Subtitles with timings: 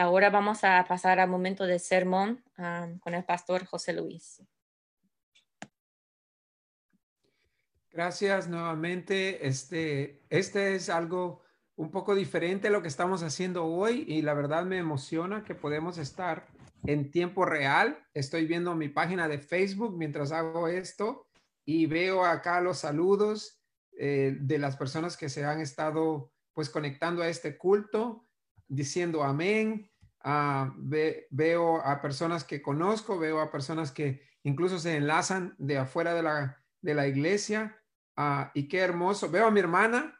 [0.00, 4.42] Ahora vamos a pasar al momento de sermón um, con el pastor José Luis.
[7.90, 9.46] Gracias nuevamente.
[9.46, 11.42] Este, este es algo
[11.76, 15.54] un poco diferente a lo que estamos haciendo hoy y la verdad me emociona que
[15.54, 16.46] podemos estar
[16.86, 18.02] en tiempo real.
[18.14, 21.26] Estoy viendo mi página de Facebook mientras hago esto
[21.66, 23.60] y veo acá los saludos
[23.98, 28.24] eh, de las personas que se han estado pues conectando a este culto,
[28.66, 29.89] diciendo amén.
[30.22, 36.14] Ah, veo a personas que conozco, veo a personas que incluso se enlazan de afuera
[36.14, 37.78] de la, de la iglesia.
[38.16, 39.30] Ah, y qué hermoso.
[39.30, 40.18] Veo a mi hermana,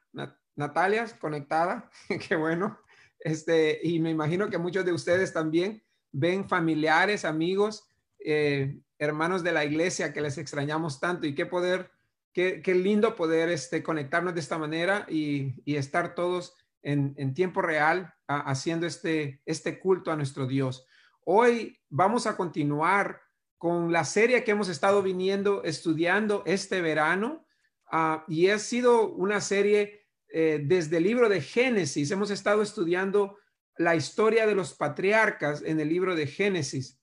[0.57, 1.91] Natalia, conectada.
[2.29, 2.79] qué bueno.
[3.19, 5.83] Este, y me imagino que muchos de ustedes también
[6.13, 7.89] ven familiares, amigos,
[8.19, 11.91] eh, hermanos de la iglesia que les extrañamos tanto y qué poder,
[12.33, 17.63] qué, qué lindo poder este, conectarnos de esta manera y, y estar todos en, tiempo
[17.63, 20.87] real haciendo este, este culto a nuestro Dios.
[21.25, 23.21] Hoy vamos a continuar
[23.59, 27.45] con la serie que hemos estado viniendo estudiando este verano
[27.93, 32.11] uh, y ha sido una serie eh, desde el libro de Génesis.
[32.11, 33.37] Hemos estado estudiando
[33.77, 37.01] la historia de los patriarcas en el libro de Génesis.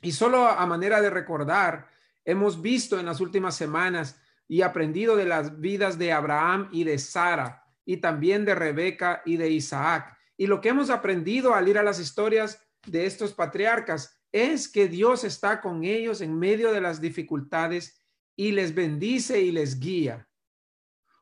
[0.00, 1.88] Y solo a manera de recordar,
[2.24, 6.98] hemos visto en las últimas semanas y aprendido de las vidas de Abraham y de
[6.98, 10.14] Sara, y también de Rebeca y de Isaac.
[10.36, 14.88] Y lo que hemos aprendido al ir a las historias de estos patriarcas es que
[14.88, 18.04] Dios está con ellos en medio de las dificultades
[18.36, 20.28] y les bendice y les guía.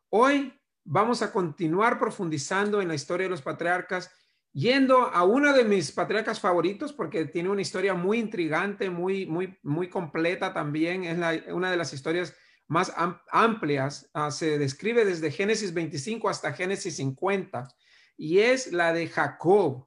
[0.09, 4.11] Hoy vamos a continuar profundizando en la historia de los patriarcas
[4.53, 9.57] yendo a uno de mis patriarcas favoritos porque tiene una historia muy intrigante, muy, muy,
[9.63, 11.05] muy completa también.
[11.05, 12.35] Es una de las historias
[12.69, 12.93] más
[13.31, 14.11] amplias.
[14.13, 17.69] Ah, se describe desde Génesis 25 hasta Génesis 50
[18.17, 19.87] y es la de Jacob,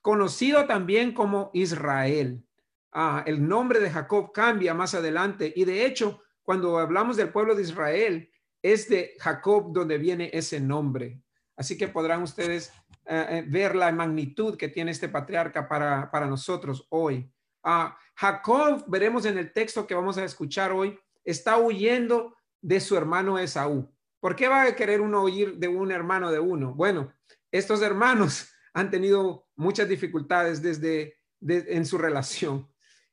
[0.00, 2.44] conocido también como Israel.
[2.92, 7.54] Ah, el nombre de Jacob cambia más adelante y de hecho, cuando hablamos del pueblo
[7.54, 8.30] de Israel,
[8.62, 11.22] es de Jacob donde viene ese nombre.
[11.56, 12.72] Así que podrán ustedes
[13.04, 17.30] eh, eh, ver la magnitud que tiene este patriarca para, para nosotros hoy.
[17.64, 20.98] Uh, Jacob, veremos en el texto que vamos a escuchar hoy,
[21.30, 23.92] está huyendo de su hermano Esaú.
[24.18, 26.74] ¿Por qué va a querer uno huir de un hermano de uno?
[26.74, 27.12] Bueno,
[27.52, 32.68] estos hermanos han tenido muchas dificultades desde en su relación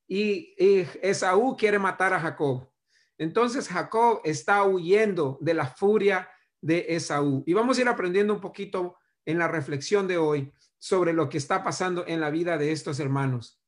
[0.07, 2.69] y, y Esaú quiere matar a Jacob.
[3.17, 6.29] Entonces Jacob está huyendo de la furia
[6.61, 7.43] de Esaú.
[7.45, 11.37] Y vamos a ir aprendiendo un poquito en la reflexión de hoy sobre lo que
[11.37, 13.61] está pasando en la vida de estos hermanos.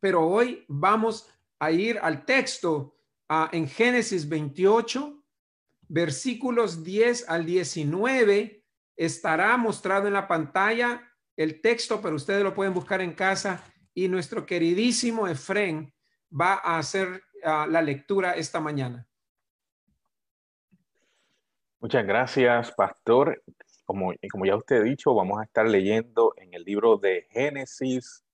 [0.00, 1.28] Pero hoy vamos
[1.58, 2.93] a ir al texto
[3.52, 5.22] en Génesis 28,
[5.88, 8.62] versículos 10 al 19.
[8.96, 11.02] Estará mostrado en la pantalla
[11.36, 15.92] el texto, pero ustedes lo pueden buscar en casa y nuestro queridísimo Efren
[16.30, 19.06] va a hacer la lectura esta mañana.
[21.80, 23.42] Muchas gracias, pastor
[23.84, 28.24] como, como ya usted ha dicho, vamos a estar leyendo en el libro de Génesis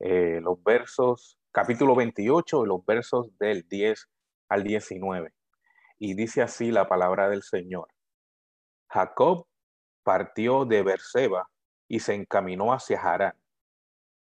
[0.00, 4.08] eh, los versos, capítulo 28, los versos del 10
[4.50, 5.32] al 19.
[5.98, 7.88] Y dice así la palabra del Señor.
[8.88, 9.46] Jacob
[10.02, 11.48] partió de Berseba
[11.88, 13.40] y se encaminó hacia Harán.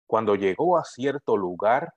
[0.06, 1.92] Cuando llegó a cierto lugar,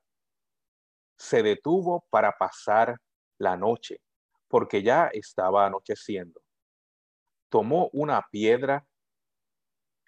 [1.17, 2.97] se detuvo para pasar
[3.37, 4.01] la noche,
[4.49, 6.41] porque ya estaba anocheciendo
[7.55, 8.85] tomó una piedra,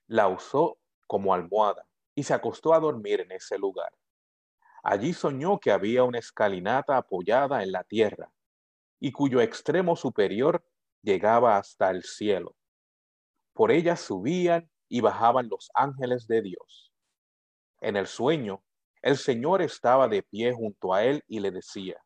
[0.07, 3.89] la usó como almohada y se acostó a dormir en ese lugar.
[4.89, 8.31] Allí soñó que había una escalinata apoyada en la tierra
[9.01, 10.65] y cuyo extremo superior
[11.01, 12.55] llegaba hasta el cielo.
[13.51, 16.93] Por ella subían y bajaban los ángeles de Dios.
[17.81, 18.63] En el sueño,
[19.01, 22.01] el Señor estaba de pie junto a él y le decía,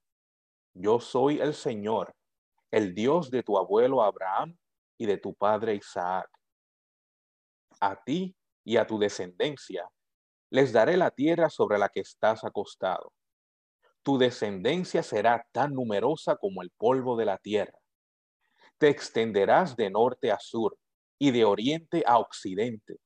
[0.74, 2.16] Yo soy el Señor,
[2.72, 4.58] el Dios de tu abuelo Abraham
[4.98, 6.28] y de tu padre Isaac.
[7.80, 9.88] A ti y a tu descendencia
[10.52, 13.14] les daré la tierra sobre la que estás acostado.
[14.04, 17.80] Tu descendencia será tan numerosa como el polvo de la tierra.
[18.78, 20.78] Te extenderás de norte a sur
[21.18, 23.00] y de oriente a occidente,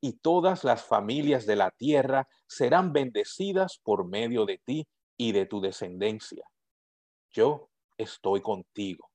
[0.00, 5.46] y todas las familias de la tierra serán bendecidas por medio de ti y de
[5.46, 6.44] tu descendencia.
[7.30, 9.10] Yo estoy contigo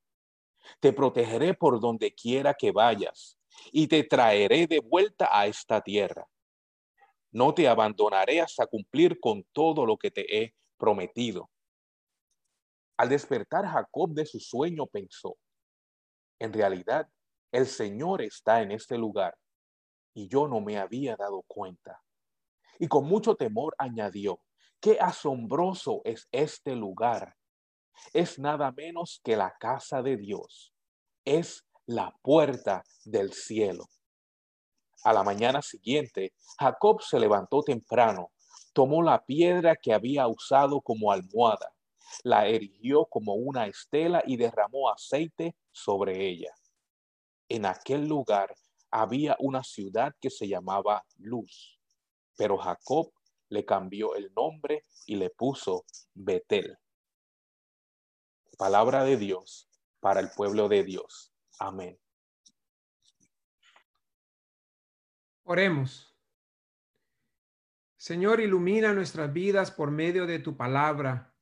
[0.79, 3.37] te protegeré por donde quiera que vayas
[3.71, 6.25] y te traeré de vuelta a esta tierra.
[7.31, 11.49] No te abandonaré hasta cumplir con todo lo que te he prometido.
[12.97, 15.37] Al despertar Jacob de su sueño pensó,
[16.39, 17.09] en realidad
[17.51, 19.37] el Señor está en este lugar
[20.13, 22.01] y yo no me había dado cuenta.
[22.79, 24.41] Y con mucho temor añadió,
[24.79, 27.35] qué asombroso es este lugar.
[28.13, 30.73] Es nada menos que la casa de Dios.
[31.23, 33.87] Es la puerta del cielo.
[35.03, 38.31] A la mañana siguiente, Jacob se levantó temprano,
[38.73, 41.73] tomó la piedra que había usado como almohada,
[42.23, 46.53] la erigió como una estela y derramó aceite sobre ella.
[47.49, 48.55] En aquel lugar
[48.91, 51.79] había una ciudad que se llamaba Luz,
[52.37, 53.11] pero Jacob
[53.49, 56.77] le cambió el nombre y le puso Betel.
[58.57, 59.67] Palabra de Dios
[59.99, 61.33] para el pueblo de Dios.
[61.59, 61.99] Amén.
[65.51, 66.17] Oremos.
[67.97, 71.35] Señor, ilumina nuestras vidas por medio de tu palabra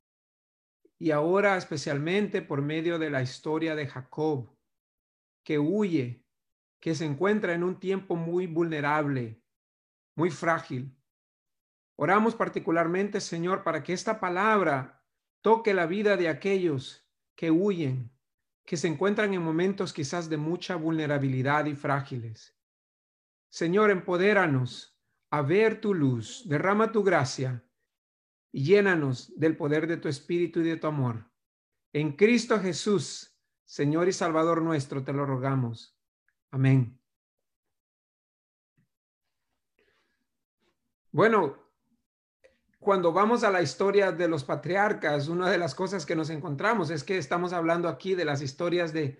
[0.97, 4.49] y ahora especialmente por medio de la historia de Jacob,
[5.43, 6.25] que huye,
[6.79, 9.43] que se encuentra en un tiempo muy vulnerable,
[10.15, 10.97] muy frágil.
[11.95, 15.05] Oramos particularmente, Señor, para que esta palabra
[15.41, 18.11] toque la vida de aquellos que huyen,
[18.65, 22.58] que se encuentran en momentos quizás de mucha vulnerabilidad y frágiles.
[23.49, 24.97] Señor, empodéranos
[25.31, 27.63] a ver tu luz, derrama tu gracia
[28.51, 31.29] y llénanos del poder de tu espíritu y de tu amor.
[31.93, 33.35] En Cristo Jesús,
[33.65, 35.99] Señor y Salvador nuestro, te lo rogamos.
[36.51, 36.99] Amén.
[41.11, 41.57] Bueno,
[42.79, 46.91] cuando vamos a la historia de los patriarcas, una de las cosas que nos encontramos
[46.91, 49.19] es que estamos hablando aquí de las historias de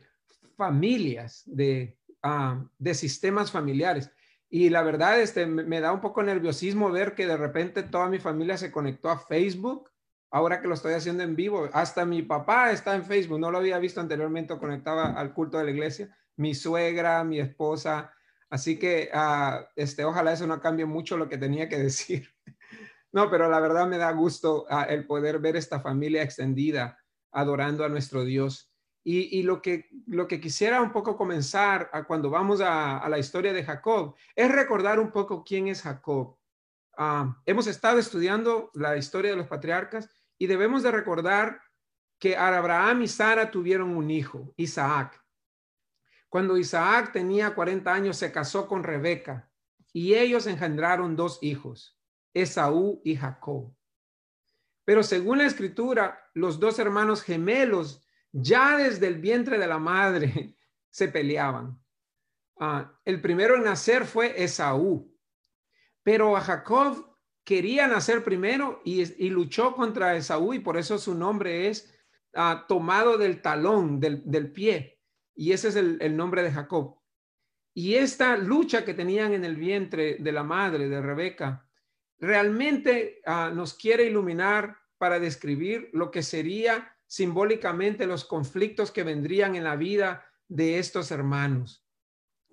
[0.56, 4.12] familias, de, ah, de sistemas familiares.
[4.50, 8.18] Y la verdad, este, me da un poco nerviosismo ver que de repente toda mi
[8.18, 9.92] familia se conectó a Facebook,
[10.32, 11.70] ahora que lo estoy haciendo en vivo.
[11.72, 15.66] Hasta mi papá está en Facebook, no lo había visto anteriormente, conectaba al culto de
[15.66, 16.16] la iglesia.
[16.36, 18.12] Mi suegra, mi esposa.
[18.50, 22.30] Así que uh, este, ojalá eso no cambie mucho lo que tenía que decir.
[23.12, 26.98] no, pero la verdad me da gusto uh, el poder ver esta familia extendida
[27.32, 28.69] adorando a nuestro Dios.
[29.12, 33.52] Y, lo, que, lo que quisiera un poco comenzar a cuando vamos a, la historia
[33.52, 36.38] de Jacob es recordar un poco quién es Jacob.
[36.96, 41.60] Ah, hemos estado estudiando la historia de los patriarcas y debemos de recordar
[42.20, 45.20] que Abraham y Sara tuvieron un hijo, Isaac.
[46.28, 49.50] Cuando Isaac tenía 40 años se casó con Rebeca
[49.92, 52.00] y ellos engendraron dos hijos,
[52.32, 53.74] Esaú y Jacob.
[54.86, 60.56] Pero según la escritura, los dos hermanos gemelos ya desde el vientre de la madre
[60.90, 61.80] se peleaban.
[62.60, 65.16] Ah, el primero en nacer fue Esaú,
[66.04, 67.10] pero a Jacob
[67.44, 71.92] quería nacer primero y, luchó contra Esaú y por eso su nombre es
[72.36, 75.00] ah, tomado del talón, del, pie.
[75.36, 77.00] Y ese es el, nombre de Jacob.
[77.74, 81.66] Y esta lucha que tenían en el vientre de la madre de Rebeca
[82.18, 89.56] realmente ah, nos quiere iluminar para describir lo que sería simbólicamente los conflictos que vendrían
[89.56, 91.84] en la vida de estos hermanos.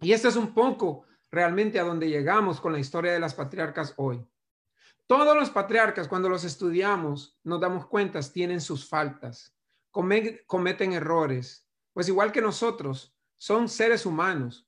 [0.00, 3.92] Y esto es un poco realmente a donde llegamos con la historia de las patriarcas
[3.98, 4.26] hoy.
[5.06, 9.54] Todos los patriarcas, cuando los estudiamos, nos damos cuenta, tienen sus faltas,
[9.90, 14.66] cometen errores, pues igual que nosotros, son seres humanos.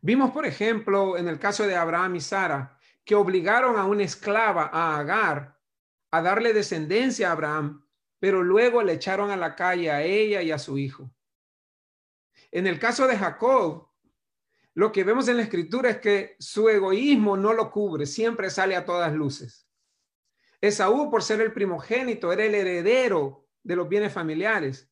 [0.00, 4.70] Vimos, por ejemplo, en el caso de Abraham y Sara, que obligaron a una esclava,
[4.72, 5.58] a Agar,
[6.12, 7.82] a darle descendencia a Abraham
[8.18, 11.10] pero luego le echaron a la calle a ella y a su hijo.
[12.50, 13.88] En el caso de Jacob,
[14.74, 18.76] lo que vemos en la escritura es que su egoísmo no lo cubre, siempre sale
[18.76, 19.68] a todas luces.
[20.60, 24.90] Esaú, por ser el primogénito, era el heredero de los bienes familiares,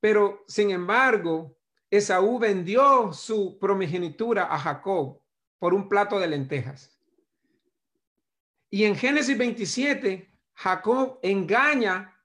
[0.00, 1.56] pero sin embargo,
[1.90, 5.20] Esaú vendió su primogenitura a Jacob
[5.58, 6.96] por un plato de lentejas.
[8.70, 12.15] Y en Génesis 27, Jacob engaña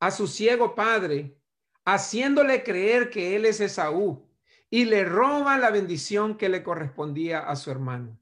[0.00, 1.38] a su ciego padre,
[1.84, 4.28] haciéndole creer que él es Esaú,
[4.70, 8.18] y le roba la bendición que le correspondía a su hermano.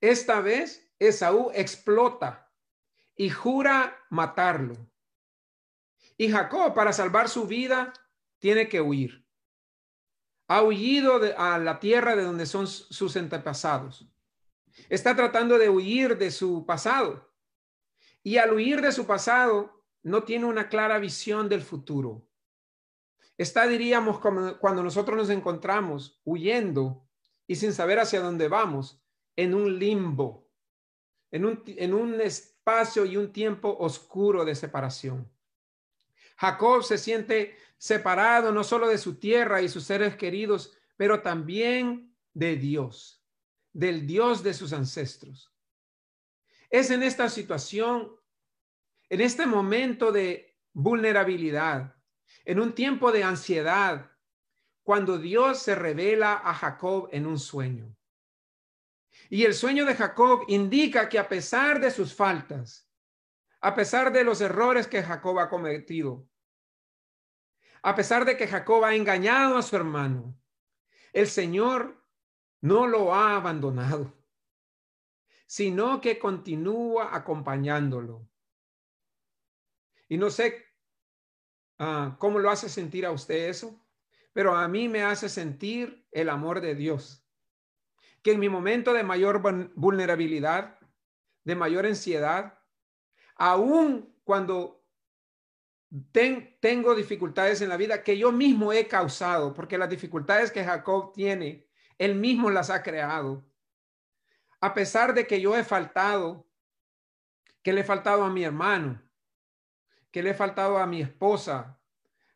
[0.00, 2.50] Esta vez Esaú explota
[3.16, 4.74] y jura matarlo.
[6.16, 7.92] Y Jacob, para salvar su vida,
[8.38, 9.26] tiene que huir.
[10.48, 14.08] Ha huido a la tierra de donde son sus antepasados.
[14.88, 17.32] Está tratando de huir de su pasado.
[18.22, 22.28] Y al huir de su pasado, no tiene una clara visión del futuro.
[23.38, 27.08] Está, diríamos, como cuando nosotros nos encontramos huyendo
[27.46, 29.02] y sin saber hacia dónde vamos,
[29.36, 30.48] en un limbo,
[31.30, 35.30] en un, en un espacio y un tiempo oscuro de separación.
[36.36, 42.14] Jacob se siente separado no solo de su tierra y sus seres queridos, pero también
[42.34, 43.24] de Dios,
[43.72, 45.52] del Dios de sus ancestros.
[46.70, 48.16] Es en esta situación,
[49.12, 51.94] en este momento de vulnerabilidad,
[52.46, 54.10] en un tiempo de ansiedad,
[54.82, 57.94] cuando Dios se revela a Jacob en un sueño.
[59.28, 62.90] Y el sueño de Jacob indica que a pesar de sus faltas,
[63.60, 66.26] a pesar de los errores que Jacob ha cometido,
[67.82, 70.40] a pesar de que Jacob ha engañado a su hermano,
[71.12, 72.02] el Señor
[72.62, 74.16] no lo ha abandonado,
[75.46, 78.31] sino que continúa acompañándolo.
[80.12, 80.66] Y no sé
[81.78, 83.82] ah, cómo lo hace sentir a usted eso,
[84.34, 87.26] pero a mí me hace sentir el amor de Dios.
[88.20, 89.40] Que en mi momento de mayor
[89.74, 90.78] vulnerabilidad,
[91.44, 92.58] de mayor ansiedad,
[93.36, 94.84] aún cuando
[96.60, 101.14] tengo dificultades en la vida que yo mismo he causado, porque las dificultades que Jacob
[101.14, 103.50] tiene, él mismo las ha creado.
[104.60, 106.46] A pesar de que yo he faltado,
[107.62, 109.00] que le he faltado a mi hermano,
[110.12, 111.80] que le he faltado a mi esposa,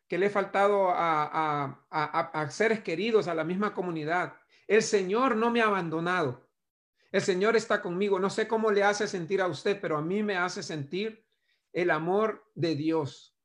[0.07, 4.35] que le he faltado a, a, seres queridos, a la misma comunidad.
[4.67, 6.49] El Señor no me ha abandonado.
[7.11, 8.19] El Señor está conmigo.
[8.19, 11.25] No sé cómo le hace sentir a usted, pero a mí me hace sentir
[11.71, 13.37] el amor de Dios.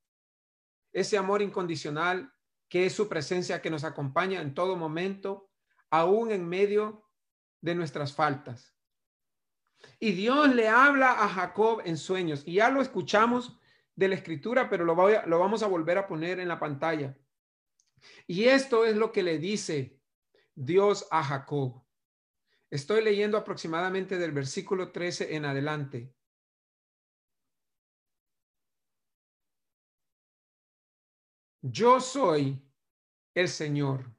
[0.93, 2.33] Ese amor incondicional
[2.69, 5.51] que es su presencia que nos acompaña en todo momento,
[5.91, 7.07] aún en medio
[7.61, 8.75] de nuestras faltas.
[10.01, 12.45] Y Dios le habla a Jacob en sueños.
[12.47, 13.59] Y ya lo escuchamos
[14.03, 17.17] de la escritura, pero lo, lo vamos a volver a poner en la pantalla.
[18.27, 19.97] Y esto es lo que le dice
[20.57, 21.85] Dios a Jacob.
[22.69, 26.13] Estoy leyendo aproximadamente del versículo 13 en adelante.
[31.61, 32.61] Yo soy
[33.35, 34.13] el Señor,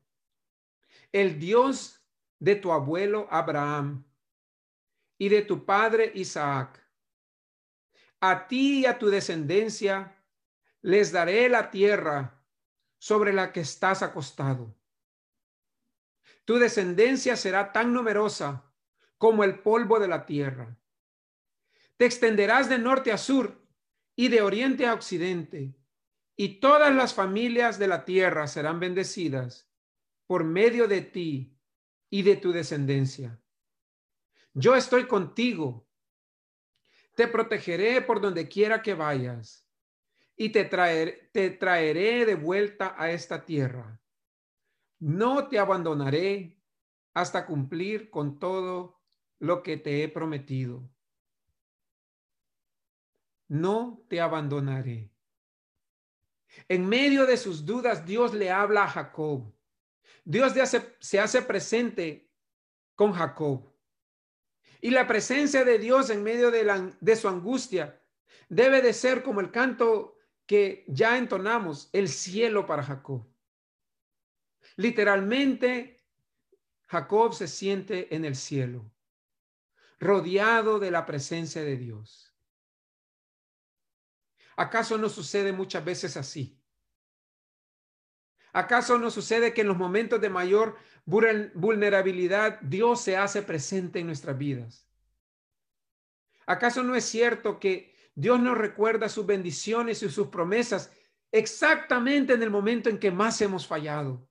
[1.11, 2.01] el Dios
[2.39, 4.05] de tu abuelo Abraham
[5.17, 6.82] y de tu padre Isaac
[8.25, 10.15] a ti y a tu descendencia
[10.81, 12.41] les daré la tierra
[12.97, 14.73] sobre la que estás acostado.
[16.45, 18.71] Tu descendencia será tan numerosa
[19.17, 20.77] como el polvo de la tierra.
[21.97, 23.61] Te extenderás de norte a sur
[24.15, 25.75] y de oriente a occidente,
[26.37, 29.69] y todas las familias de la tierra serán bendecidas
[30.27, 31.59] por medio de ti
[32.09, 33.37] y de tu descendencia.
[34.53, 35.89] Yo estoy contigo
[37.15, 39.67] te protegeré por donde quiera que vayas
[40.35, 40.65] y te,
[41.31, 43.99] te traeré de vuelta a esta tierra.
[44.99, 46.59] No te abandonaré
[47.13, 49.01] hasta cumplir con todo
[49.39, 50.89] lo que te he prometido.
[53.47, 55.11] No te abandonaré.
[56.67, 59.53] En medio de sus dudas, Dios le habla a Jacob.
[60.23, 60.53] Dios
[60.99, 62.31] se hace presente
[62.95, 63.72] con Jacob.
[64.83, 68.03] Y la presencia de Dios en medio de, la, de su angustia
[68.49, 73.25] debe de ser como el canto que ya entonamos, el cielo para Jacob.
[74.75, 76.05] Literalmente,
[76.87, 78.91] Jacob se siente en el cielo,
[80.01, 82.35] rodeado de la presencia de Dios.
[84.57, 86.61] ¿Acaso no sucede muchas veces así?
[88.51, 90.75] ¿Acaso no sucede que en los momentos de mayor
[91.05, 94.87] vulnerabilidad Dios se hace presente en nuestras vidas?
[96.45, 100.91] ¿Acaso no es cierto que Dios nos recuerda sus bendiciones y sus promesas
[101.31, 104.27] exactamente en el momento en que más hemos fallado?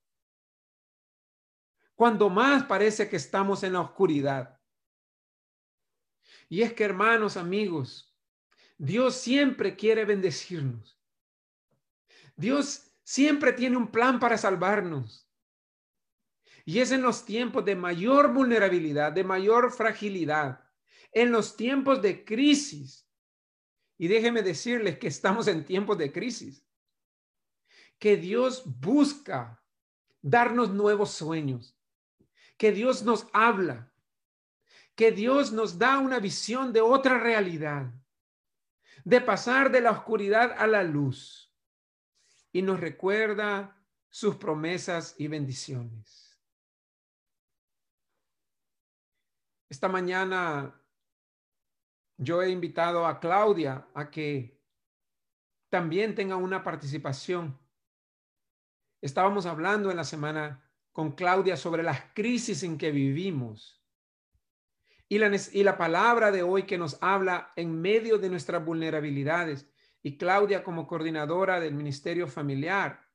[1.95, 4.59] Cuando más parece que estamos en la oscuridad.
[6.49, 8.15] Y es que, hermanos, amigos,
[8.77, 11.01] Dios siempre quiere bendecirnos.
[12.37, 15.32] Dios siempre tiene un plan para salvarnos.
[16.65, 20.65] Y es en los tiempos de mayor vulnerabilidad, de mayor fragilidad,
[21.13, 23.09] en los tiempos de crisis.
[23.99, 26.65] Y déjeme decirles que estamos en tiempos de crisis.
[27.99, 29.63] Que Dios busca
[30.21, 31.77] darnos nuevos sueños.
[32.57, 33.93] Que Dios nos habla.
[34.95, 37.93] Que Dios nos da una visión de otra realidad.
[39.05, 41.53] De pasar de la oscuridad a la luz
[42.53, 43.77] y nos recuerda
[44.11, 46.32] sus promesas y bendiciones.
[49.73, 50.79] Esta mañana
[52.19, 54.61] yo he invitado a Claudia a que
[55.71, 57.59] también tenga una participación.
[59.01, 63.83] Estábamos hablando en la semana con Claudia sobre las crisis en que vivimos.
[65.09, 69.73] Y la, y la palabra de hoy que nos habla en medio de nuestras vulnerabilidades
[70.03, 73.09] y Claudia como coordinadora del Ministerio Familiar,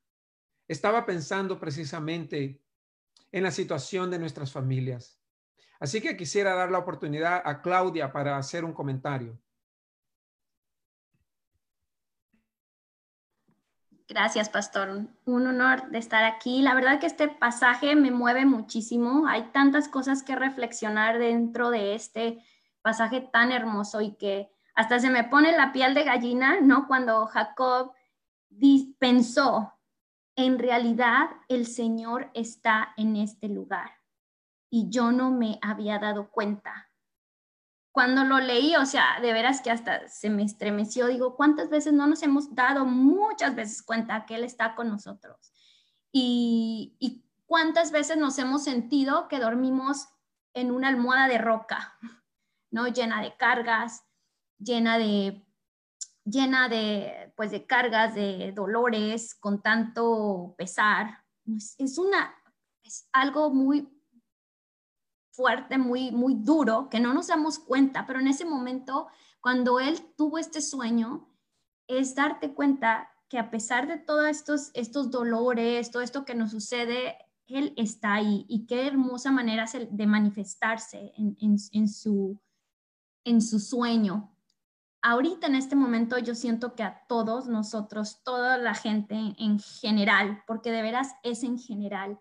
[0.68, 2.64] estaba pensando precisamente
[3.32, 5.22] en la situación de nuestras familias.
[5.80, 9.40] Así que quisiera dar la oportunidad a Claudia para hacer un comentario.
[14.10, 15.06] Gracias, pastor.
[15.26, 16.62] Un honor de estar aquí.
[16.62, 19.28] La verdad que este pasaje me mueve muchísimo.
[19.28, 22.42] Hay tantas cosas que reflexionar dentro de este
[22.82, 26.88] pasaje tan hermoso y que hasta se me pone la piel de gallina, ¿no?
[26.88, 27.92] Cuando Jacob
[28.98, 29.74] pensó,
[30.38, 33.97] en realidad el Señor está en este lugar
[34.70, 36.88] y yo no me había dado cuenta
[37.98, 41.94] cuando lo leí, o sea, de veras que hasta se me estremeció, digo, ¿cuántas veces
[41.94, 45.52] no nos hemos dado muchas veces cuenta que Él está con nosotros?
[46.12, 50.10] Y, y cuántas veces nos hemos sentido que dormimos
[50.54, 51.98] en una almohada de roca,
[52.72, 52.88] ¿no?
[52.88, 54.04] Llena de cargas,
[54.60, 55.44] llena de
[56.24, 61.24] llena de pues de cargas de dolores con tanto pesar
[61.80, 62.36] es una
[62.84, 63.97] es algo muy
[65.38, 69.08] fuerte, muy, muy duro, que no nos damos cuenta, pero en ese momento,
[69.40, 71.30] cuando él tuvo este sueño,
[71.88, 76.50] es darte cuenta que a pesar de todos estos, estos dolores, todo esto que nos
[76.50, 82.42] sucede, él está ahí y qué hermosa manera de manifestarse en, su,
[83.24, 84.34] en su sueño.
[85.04, 90.44] Ahorita en este momento yo siento que a todos nosotros, toda la gente en general,
[90.48, 92.20] porque de veras es en general,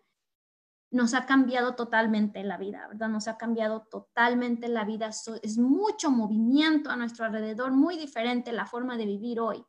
[0.91, 3.09] nos ha cambiado totalmente la vida, ¿verdad?
[3.09, 5.09] Nos ha cambiado totalmente la vida.
[5.09, 9.65] es mucho movimiento a nuestro alrededor, muy diferente la forma de vivir hoy.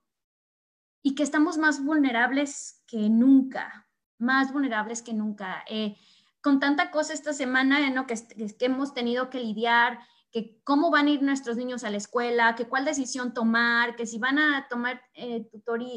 [1.01, 3.87] Y que estamos más vulnerables que nunca,
[4.19, 5.63] más vulnerables que nunca.
[5.67, 5.97] Eh,
[6.41, 8.05] con tanta cosa esta semana ¿no?
[8.05, 8.15] que,
[8.57, 9.99] que, hemos tenido que lidiar,
[10.31, 14.05] que cómo van a ir nuestros niños a la escuela, que cuál decisión tomar, que
[14.05, 15.49] si van a tomar eh,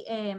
[0.09, 0.37] eh,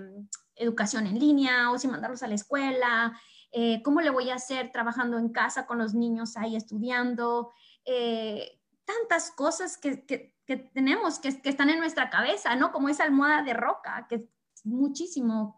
[0.56, 3.20] educación en línea o si mandarlos a la escuela,
[3.52, 7.52] eh, cómo le voy a hacer trabajando en casa con los niños ahí estudiando,
[7.86, 10.32] eh, tantas cosas que, que,
[10.74, 12.72] tenemos que, que, están en nuestra cabeza, ¿no?
[12.72, 15.58] Como esa almohada de roca, que es muchísimo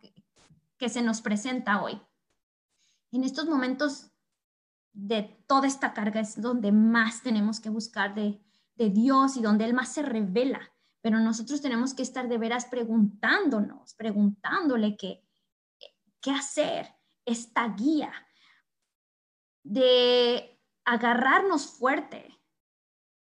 [0.78, 2.02] que, se nos presenta hoy.
[3.14, 4.12] En estos momentos
[4.92, 8.44] de toda esta carga es donde más tenemos que buscar de,
[8.76, 10.60] de Dios y donde Él más se revela.
[11.02, 15.26] Pero nosotros tenemos que estar de veras preguntándonos, preguntándole qué,
[16.20, 16.88] qué hacer,
[17.26, 18.12] esta guía
[19.64, 22.34] de agarrarnos fuerte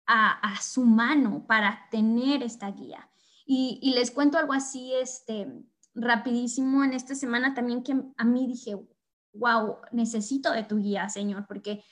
[0.07, 3.11] a, su mano para tener esta guía.
[3.45, 5.49] Y, les cuento algo así, este,
[5.95, 8.77] rapidísimo en esta semana también que a mí dije,
[9.33, 11.85] wow, necesito de tu guía, Señor, porque,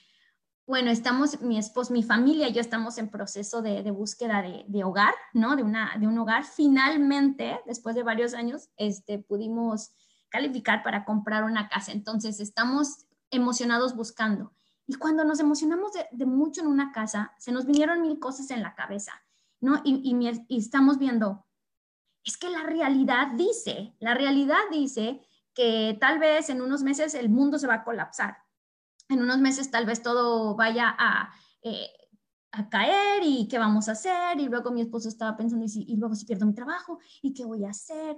[0.66, 5.14] bueno, estamos, mi esposo, mi familia y yo estamos en proceso de, búsqueda de, hogar,
[5.32, 5.56] ¿no?
[5.56, 6.44] De, una, de un hogar.
[6.44, 9.92] Finalmente, después de varios años, este, pudimos
[10.34, 11.92] calificar para comprar una casa.
[11.92, 14.52] Entonces, estamos emocionados buscando.
[14.84, 18.60] Y cuando nos emocionamos de, mucho en una casa, se nos vinieron mil cosas en
[18.60, 19.12] la cabeza,
[19.60, 19.80] ¿no?
[19.84, 20.02] Y,
[20.48, 21.46] y, estamos viendo,
[22.24, 25.22] es que la realidad dice, la realidad dice
[25.54, 28.38] que tal vez en unos meses el mundo se va a colapsar.
[29.08, 31.90] En unos meses tal vez todo vaya a, eh,
[32.50, 34.40] a caer y qué vamos a hacer.
[34.40, 37.44] Y luego mi esposo estaba pensando, y, y luego si pierdo mi trabajo, ¿y qué
[37.44, 38.16] voy a hacer?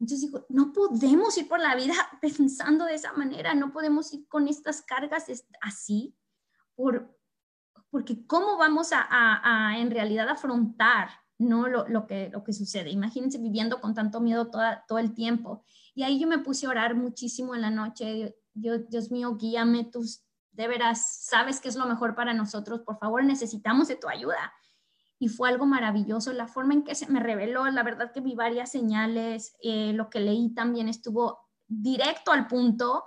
[0.00, 4.26] Entonces dijo, no podemos ir por la vida pensando de esa manera, no podemos ir
[4.28, 5.26] con estas cargas
[5.60, 6.16] así,
[6.74, 7.18] por,
[7.90, 11.08] porque ¿cómo vamos a, en realidad afrontar
[11.40, 11.68] ¿no?
[11.68, 12.90] Lo, que, lo que sucede?
[12.90, 15.64] Imagínense viviendo con tanto miedo toda, todo el tiempo.
[15.94, 19.84] Y ahí yo me puse a orar muchísimo en la noche, Dios, Dios mío, guíame,
[19.84, 20.04] tú
[20.50, 24.52] de veras sabes que es lo mejor para nosotros, por favor, necesitamos de tu ayuda
[25.18, 26.32] y fue algo maravilloso.
[26.32, 30.10] La forma en que se me reveló, la verdad que vi varias señales, eh, lo
[30.10, 33.04] que leí también estuvo directo al punto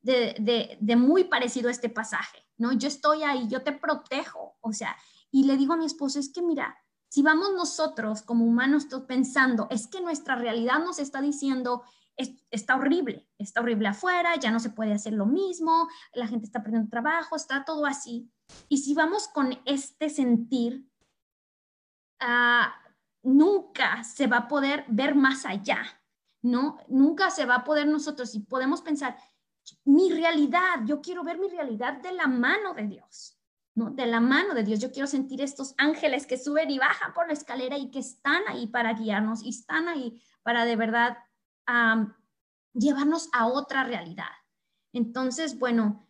[0.00, 2.72] de, de, muy parecido a este pasaje, ¿no?
[2.72, 4.96] Yo estoy ahí, yo te protejo, o sea,
[5.30, 6.76] y le digo a mi esposo, es que mira,
[7.08, 11.84] si vamos nosotros como humanos pensando, es que nuestra realidad nos está diciendo,
[12.50, 16.62] está horrible, está horrible afuera, ya no se puede hacer lo mismo, la gente está
[16.62, 18.30] perdiendo trabajo, está todo así.
[18.68, 20.90] Y si vamos con este sentir,
[22.24, 22.72] Ah,
[23.24, 25.82] nunca se va a poder ver más allá,
[26.40, 26.78] ¿no?
[26.88, 29.16] Nunca se va a poder nosotros, y podemos pensar,
[29.84, 33.38] mi realidad, yo quiero ver mi realidad de la mano de Dios,
[33.74, 33.90] ¿no?
[33.90, 37.26] De la mano de Dios, yo quiero sentir estos ángeles que suben y bajan por
[37.26, 41.18] la escalera y que están ahí para guiarnos y están ahí para de verdad
[42.72, 44.30] llevarnos a otra realidad.
[44.92, 46.06] Entonces, bueno,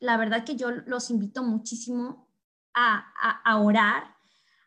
[0.00, 2.28] la verdad que yo los invito muchísimo
[2.74, 4.13] a, a orar,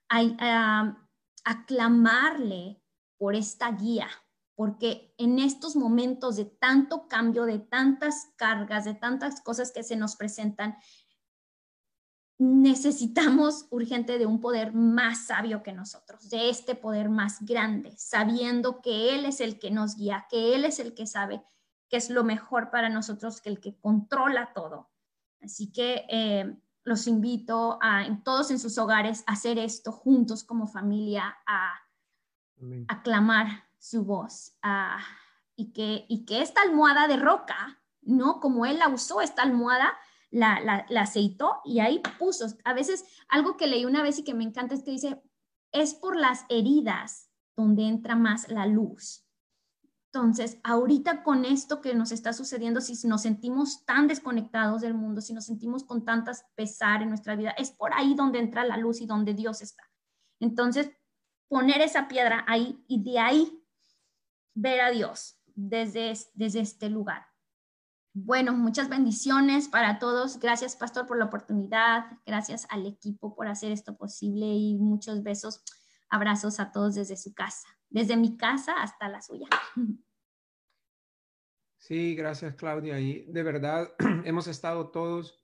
[0.10, 0.98] a,
[1.44, 2.82] aclamarle
[3.18, 4.10] por esta guía,
[4.56, 9.96] porque en estos momentos de tanto cambio, de tantas cargas, de tantas cosas que se
[9.96, 10.78] nos presentan,
[12.40, 18.82] necesitamos urgente de un poder más sabio que nosotros, de este poder más grande, sabiendo
[18.82, 21.44] que Él es el que nos guía, que Él es el que sabe
[21.90, 24.92] qué es lo mejor para nosotros, que el que controla todo.
[25.42, 26.58] Así que eh,
[26.88, 31.74] los invito a todos en sus hogares a hacer esto juntos como familia, a,
[32.88, 34.58] aclamar su voz
[35.58, 38.40] y, que, y que esta almohada de roca, ¿no?
[38.40, 39.94] Como Él la usó, esta almohada,
[40.32, 42.48] la, la, aceitó y ahí puso.
[42.64, 45.22] A veces algo que leí una vez y que me encanta es que dice,
[45.74, 49.27] es por las heridas donde entra más la luz.
[50.12, 55.22] Entonces, ahorita con esto que nos está sucediendo, si nos sentimos tan desconectados del mundo,
[55.22, 58.78] si nos sentimos con tantas pesar en nuestra vida, es por ahí donde entra la
[58.78, 59.84] luz y donde Dios está.
[60.40, 60.90] Entonces,
[61.50, 63.64] poner esa piedra ahí y de ahí
[64.54, 67.28] ver a Dios desde, desde este lugar.
[68.14, 70.40] Bueno, muchas bendiciones para todos.
[70.40, 72.06] Gracias, Pastor, por la oportunidad.
[72.26, 75.62] Gracias al equipo por hacer esto posible y muchos besos,
[76.10, 79.48] abrazos a todos desde su casa, desde mi casa hasta la suya.
[81.80, 83.00] Sí, gracias, Claudia.
[83.00, 83.94] Y de verdad,
[84.26, 85.42] hemos estado todos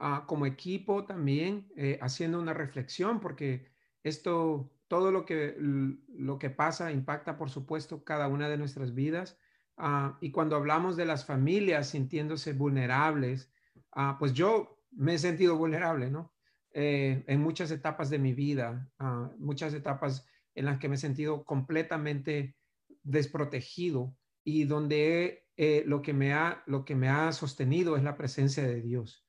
[0.00, 3.70] ah, como equipo también eh, haciendo una reflexión porque
[4.02, 9.38] esto, todo lo que, lo que pasa impacta, por supuesto, cada una de nuestras vidas
[9.76, 13.52] Ah, y cuando hablamos de las familias sintiéndose vulnerables,
[13.92, 16.33] ah, pues yo me he sentido vulnerable, ¿no?
[16.76, 20.98] Eh, en muchas etapas de mi vida, ah, muchas etapas en las que me he
[20.98, 22.56] sentido completamente
[23.04, 28.16] desprotegido y donde eh, lo, que me ha, lo que me ha sostenido es la
[28.16, 29.24] presencia de Dios.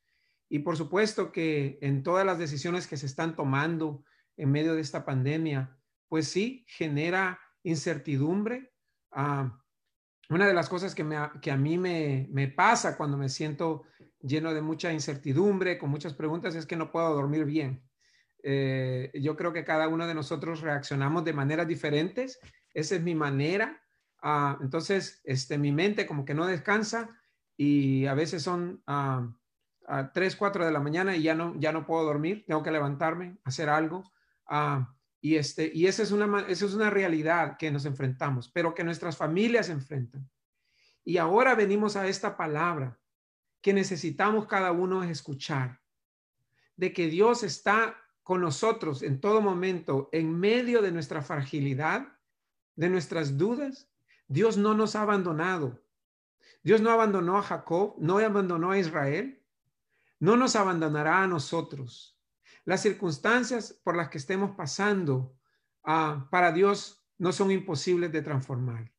[0.49, 4.03] Y por supuesto que en todas las decisiones que se están tomando
[4.37, 5.77] en medio de esta pandemia,
[6.07, 8.73] pues sí, genera incertidumbre,
[10.29, 11.03] una de las cosas que,
[11.51, 13.83] a mí me, pasa cuando me siento
[14.21, 17.83] lleno de mucha incertidumbre, con muchas preguntas, es que no puedo dormir bien.
[18.43, 22.39] Eh, yo creo que cada uno de nosotros reaccionamos de maneras diferentes.
[22.73, 23.81] Esa es mi manera.
[24.21, 27.09] Ah, entonces, este, mi mente como que no descansa
[27.55, 29.31] y a veces son a
[30.13, 32.43] 3, 4 de la mañana y ya no, ya no puedo dormir.
[32.47, 34.11] Tengo que levantarme, hacer algo.
[34.47, 34.94] Ah,
[35.25, 38.83] y, este, y esa, es una, esa es una realidad que nos enfrentamos, pero que
[38.83, 40.29] nuestras familias enfrentan.
[41.03, 42.99] Y ahora venimos a esta palabra
[43.59, 45.81] que necesitamos cada uno escuchar,
[46.75, 52.07] de que Dios está con nosotros en todo momento, en medio de nuestra fragilidad,
[52.75, 53.89] de nuestras dudas.
[54.27, 55.83] Dios no nos ha abandonado.
[56.61, 59.43] Dios no abandonó a Jacob, no abandonó a Israel,
[60.19, 62.14] no nos abandonará a nosotros.
[62.65, 65.37] Las circunstancias por las que estemos pasando
[65.83, 68.91] ah, para Dios no son imposibles de transformar.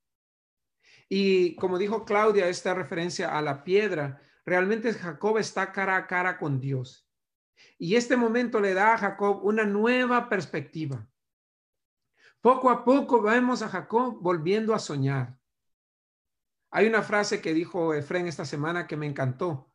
[1.08, 6.38] Y como dijo Claudia, esta referencia a la piedra, realmente Jacob está cara a cara
[6.38, 7.08] con Dios.
[7.78, 11.08] Y este momento le da a Jacob una nueva perspectiva.
[12.40, 15.38] Poco a poco vemos a Jacob volviendo a soñar.
[16.70, 19.72] Hay una frase que dijo Efren esta semana que me encantó.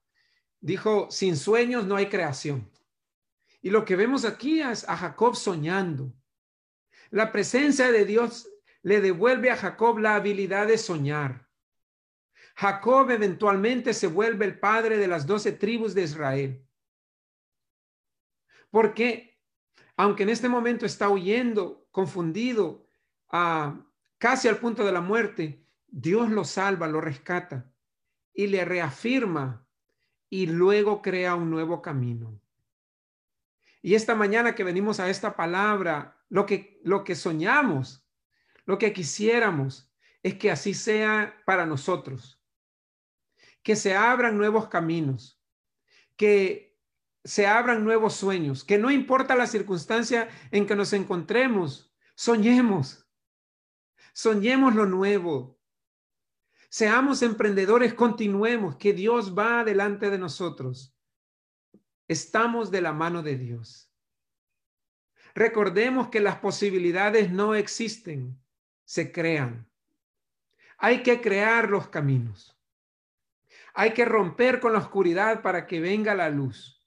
[0.61, 2.70] Dijo, sin sueños no hay creación.
[3.61, 6.13] Y lo que vemos aquí es a Jacob soñando.
[7.11, 8.49] La presencia de Dios
[8.81, 11.47] le devuelve a Jacob la habilidad de soñar.
[12.55, 16.65] Jacob eventualmente se vuelve el padre de las doce tribus de Israel.
[18.71, 19.39] Porque,
[19.95, 22.87] aunque en este momento está huyendo, confundido,
[24.17, 27.71] casi al punto de la muerte, Dios lo salva, lo rescata
[28.33, 29.67] y le reafirma
[30.29, 32.40] y luego crea un nuevo camino.
[33.81, 38.07] Y esta mañana que venimos a esta palabra, lo que, lo que soñamos,
[38.65, 39.91] lo que quisiéramos
[40.23, 42.41] es que así sea para nosotros.
[43.63, 45.41] Que se abran nuevos caminos,
[46.15, 46.79] que
[47.23, 53.07] se abran nuevos sueños, que no importa la circunstancia en que nos encontremos, soñemos,
[54.13, 55.59] soñemos lo nuevo.
[56.69, 60.95] Seamos emprendedores, continuemos, que Dios va delante de nosotros.
[62.11, 63.89] Estamos de la mano de Dios.
[65.33, 68.37] Recordemos que las posibilidades no existen,
[68.83, 69.71] se crean.
[70.77, 72.61] Hay que crear los caminos.
[73.73, 76.85] Hay que romper con la oscuridad para que venga la luz.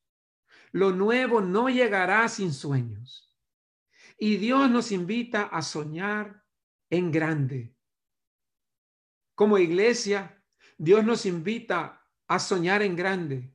[0.73, 3.35] Lo nuevo no llegará sin sueños.
[4.19, 6.45] Y Dios nos invita a soñar
[6.91, 7.75] en grande.
[9.35, 10.45] Como iglesia,
[10.77, 13.54] Dios nos invita a soñar en grande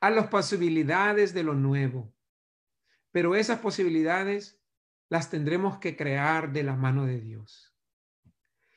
[0.00, 2.14] a las posibilidades de lo nuevo.
[3.10, 4.60] Pero esas posibilidades
[5.08, 7.74] las tendremos que crear de la mano de Dios.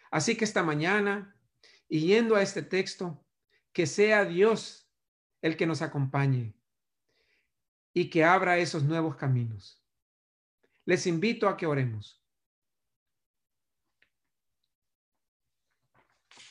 [0.10, 1.36] Así que esta mañana,
[1.88, 3.26] y yendo a este texto,
[3.74, 4.90] que sea Dios
[5.42, 6.54] el que nos acompañe.
[7.94, 9.84] y que abra esos nuevos caminos.
[10.86, 12.24] Les invito a que oremos.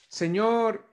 [0.09, 0.90] Señor,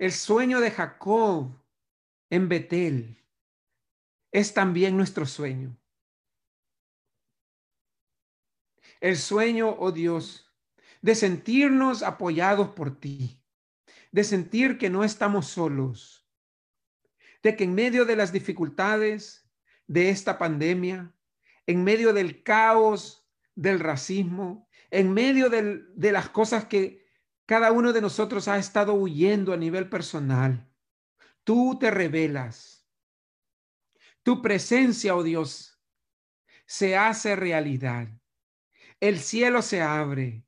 [0.00, 1.62] el sueño de Jacob
[2.30, 3.22] en Betel
[4.32, 5.78] es también nuestro sueño.
[8.98, 10.50] El sueño, oh Dios,
[11.02, 13.44] de sentirnos apoyados por ti,
[14.10, 16.26] de sentir que no estamos solos,
[17.42, 19.50] de que en medio de las dificultades
[19.86, 21.14] de esta pandemia,
[21.66, 26.99] en medio del caos del racismo, en medio de las cosas que
[27.50, 30.72] cada uno de nosotros ha estado huyendo a nivel personal,
[31.42, 32.88] tú te revelas.
[34.22, 35.82] Tu presencia, oh Dios,
[36.64, 38.06] se hace realidad.
[39.00, 40.46] El cielo se abre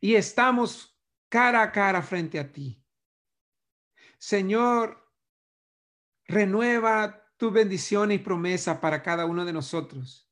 [0.00, 0.96] y estamos
[1.28, 2.80] cara a cara frente a ti.
[4.18, 5.12] Señor,
[6.26, 10.30] renueva tu bendición y promesa para cada uno de nosotros.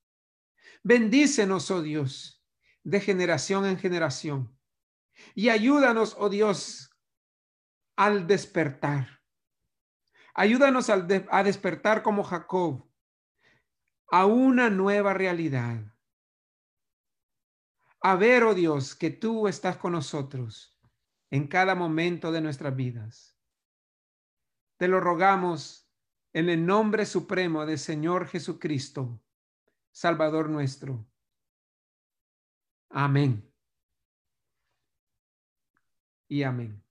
[0.84, 2.46] Bendícenos, oh Dios,
[2.84, 4.55] de generación en generación.
[5.34, 6.90] Y ayúdanos, oh Dios,
[7.96, 9.20] al despertar.
[10.34, 12.86] Ayúdanos a despertar como Jacob
[14.10, 15.82] a una nueva realidad.
[18.02, 20.78] A ver, oh Dios, que tú estás con nosotros
[21.30, 23.36] en cada momento de nuestras vidas.
[24.76, 25.90] Te lo rogamos
[26.32, 29.20] en el nombre supremo del Señor Jesucristo,
[29.90, 31.06] Salvador nuestro.
[32.90, 33.55] Amén.
[36.28, 36.85] Y amén.